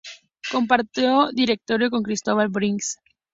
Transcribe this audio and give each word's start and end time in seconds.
Compartió 0.51 1.29
directorio 1.31 1.91
con 1.91 2.01
Cristóbal 2.01 2.47
Briggs. 2.47 2.97